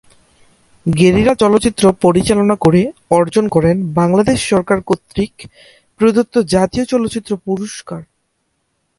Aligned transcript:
Guerrilla 0.85 1.33
চলচ্চিত্র 1.35 1.83
পরিচালনা 2.01 2.55
করে 2.55 2.81
অর্জন 3.11 3.45
করেন 3.47 3.75
বাংলাদেশ 3.93 4.37
সরকার 4.49 4.79
কর্তৃক 4.81 5.33
প্রদত্ত 5.99 6.35
জাতীয় 6.53 6.85
চলচ্চিত্র 6.85 7.31
পুরস্কার। 7.45 8.01